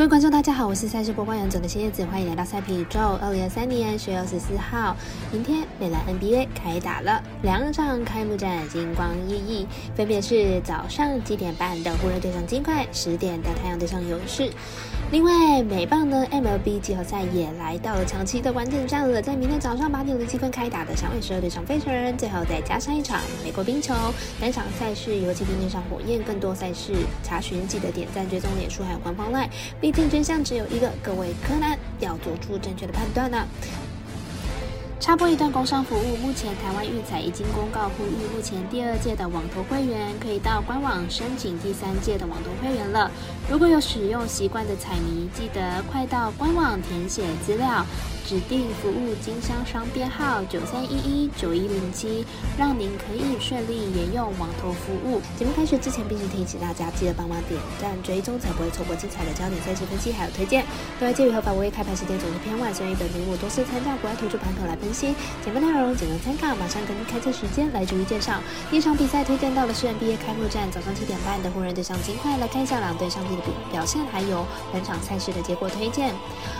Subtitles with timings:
[0.00, 2.98] 各位观众，大家好，我是赛事播报员总的新叶子，欢迎来到赛皮宇宙。
[3.20, 4.96] 二零二三年十月二十四号，
[5.30, 14.50] 明天美兰 NBA 开打了，两场开幕战金光熠熠，分别是早上七点半的湖人对上金块，十点的太阳对上勇士。
[15.12, 23.92] 另外，美棒的 MLB 季后赛也来到了长期的关键战了，在明天早上八点零七分开打的响尾蛇对上费城人，最后再加上一场美国冰球，
[24.40, 26.92] 单场赛事尤其冰面上火焰，更多赛事
[27.24, 29.48] 查询记得点赞、追踪脸书还有官方 LINE，
[29.80, 33.44] 毕竟真相只有一个，各位柯南要做出正确的判断呢。
[35.00, 43.10] 插播一段工商服务，目前台湾育彩已经公告呼吁，目前第二届的网投会员可以到官网申请第三届的网投会员了。
[43.50, 47.86] 如果有使用习惯的彩迷，记得快到官网填写资料。
[48.26, 52.24] 指定服务经销商编号九三一一九一零七，
[52.56, 55.20] 让您可以顺利沿用网投服务。
[55.38, 60.64] 节目开始之前，必须提醒大家记得帮忙点赞、追踪，才不会错过精彩的焦点赛事分析还有推荐。
[60.98, 65.14] 各位介于合法，我也开盘时间总是偏晚，所以本节目多次参照国外投注盘口来分析，
[65.44, 66.54] 节目内容仅供参考。
[66.56, 68.40] 马上根据开赛时间来逐一介绍。
[68.70, 72.36] 第一场比赛推荐到的是 NBA 开幕战，早上七点半的湖人对上金块。
[72.38, 76.14] 来看一下两队上季的表表现，还有本场赛事的结果推荐。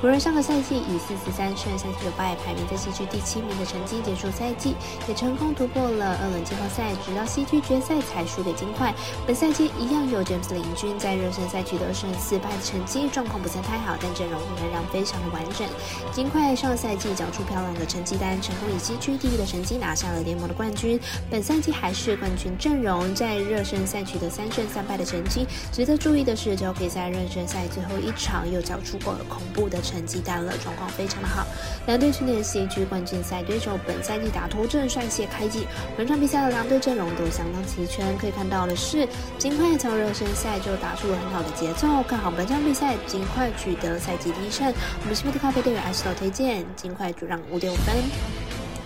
[0.00, 1.41] 湖人上个赛季以四十三。
[1.42, 4.76] 三胜三十九败，排名在西区第七名的成绩结束赛季，
[5.08, 8.94] 也成功突破了二轮季后赛，直到西区决赛才输给金块。
[9.26, 15.66] 本赛季一样有 James 领军，在热身赛取得胜四败的成绩，状况不算太好，但阵容仍然非常的完整。
[16.12, 21.00] 金块上赛季缴出漂亮的成绩单，成功以西区第一的成绩拿下了联盟的冠军。
[21.28, 25.44] 本赛季还是冠军阵容，在热身赛取得三胜三败的成绩。
[25.72, 31.46] 值得注意的是，就可以在热身赛最后一场又缴出过恐怖的成绩单了，状况非常的好好。
[31.86, 35.66] 两队去年 C 区冠军赛对手，本赛季打头阵率先开季。
[35.96, 39.08] 本场比赛的两队阵容都相当齐全，可以看到的是，
[39.38, 42.02] 金块从热身赛就打出了很好的节奏。
[42.06, 44.72] 看好本场比赛，尽快取得赛季第一胜。
[45.00, 47.94] 我们西北的咖啡店员 S 都推荐，尽快主让五点五分。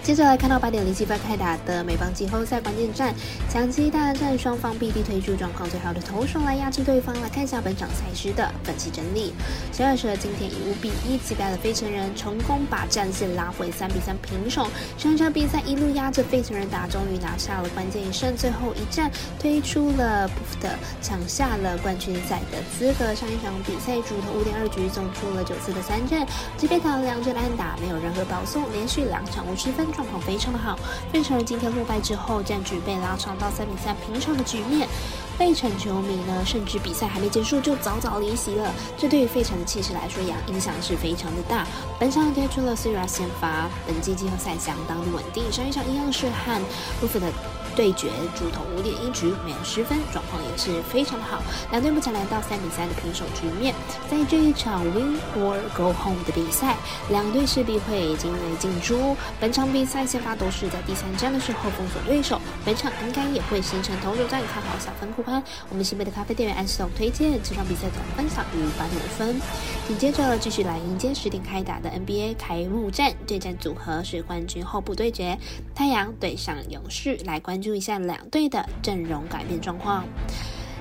[0.07, 3.13] 接着来看到八点零七分开打的美邦季后赛关键战，
[3.51, 7.13] 强击大战，双方必定推出状况最好的投手来压制对方。
[7.21, 9.35] 来看一下本场赛事的本期整理。
[9.73, 14.69] 小野蛇今天以五比一击败了费城人，成功把战线拉回三比三平手。
[14.97, 18.33] 上一场比赛一路压着费城人打，终于拿下了关键一胜。
[18.37, 19.11] 最后一战
[19.41, 20.69] 推出了 Booft，
[21.03, 23.13] 抢下了冠军赛的资格。
[23.13, 26.25] 上一场比赛主投五点二局，总出了九次的三振，
[26.57, 29.85] 即便他两支安打，没有任何保送，连续两场无失分。
[29.97, 30.79] 状况非常的好，
[31.11, 34.87] 变成了今天落败之后，战局被拉长到三比三平手的局面。
[35.39, 41.67] 费城球迷呢，甚至比赛还没结束就早早离席了，这对于费城的气势来说，呀，影响是非常的大。
[42.01, 46.61] 本场推出了 s i r a 先发，本季季后赛相当的稳定，上一场一样是和
[47.01, 47.27] 布弗的。
[47.77, 51.43] 对决主投五点一局没有失分，状况也是非常的好。
[51.71, 53.75] 两队目前来到三比三的平手局面，
[54.11, 56.79] 在这一场 Win or Go Home 的比赛，
[57.11, 59.15] 两队势必会进雷进出。
[59.39, 65.41] 本场比赛先发都是在第三战的时候封锁对手，本场应该也会形成投手战，看好小分库宽。
[65.71, 69.41] 我们新北的咖啡店员安斯 n 推荐这场比赛总分小于八点五分。
[69.87, 75.39] 紧接着继续来迎接十点开打的 NBA 开幕战，对战组合是冠军候补对决，
[75.77, 77.73] 太阳对上勇士，来关注。
[77.73, 80.05] 一下两队的阵容改变状况。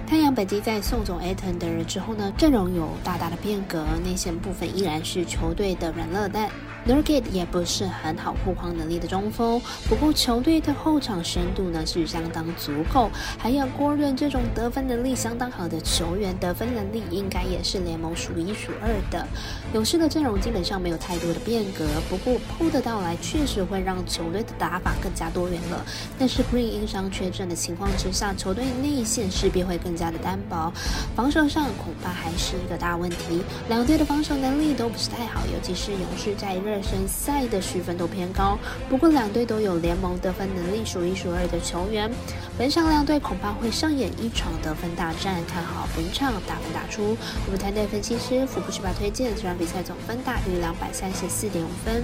[0.07, 6.49] 太阳本季在送走 Aton 的人之后呢，阵容有大大的变革，内线部分依然是球队的软肋但
[6.88, 19.27] Nurkic 也不是很好护框能力的中锋，不过球队的后场深度呢是相当足够，还有 Gordon 这种得分能力相当好的球员，得分能力应该也是联盟数一数二的。
[19.73, 25.83] 勇士的阵容基本上没有太多的变革，不过 p 的到来确实会让球队的打法更加多元了。
[26.19, 30.72] 但是 Green 因伤缺阵的情况之下，球队内线势必会更加的单薄，
[31.16, 33.44] 防守上恐怕还是一个大问题。
[33.69, 36.75] 两队的防守能力都不是太好，尤其是勇士在热。
[36.85, 42.11] 身赛的失分都偏高，不过两队都有联盟得分能力数一数二的球员，
[42.57, 47.17] 本场两队恐怕会上演一场得分大战，看好本场大分打出。
[47.45, 52.03] 我们团队分析师福布斯把推荐这场比赛总分大于两百三十四点五分。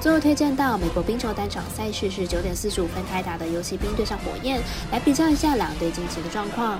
[0.00, 4.60] 最后推荐到美国冰球单场赛事是九点四十五分开打的游戏兵对上火焰，
[4.92, 6.78] 来比较一下两队近期的状况。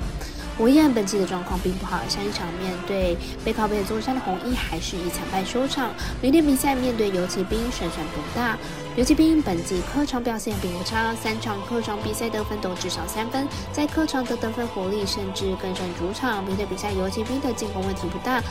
[0.60, 5.90] 火焰本季的状况并不好，上一场面对背靠背座山的红衣还是以惨败收场。
[6.20, 8.58] 明天比赛面对游骑兵胜算不大。
[8.94, 16.44] 游骑兵本季客场表现并不差，三场客场比赛得分都至少三分，在客场的得分火力甚至更胜主场。
[16.44, 18.42] 明天比赛游骑兵的进攻问题不大。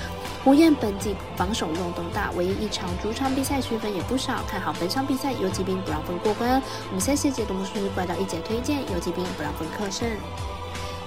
[0.43, 6.59] 火焰本季防守漏洞大，唯一一场主场比赛失分也不少，看好本场比赛游骑兵不让分过关。
[6.87, 10.09] 我们下期节的魔术怪盗一姐推荐游骑兵不让分客胜。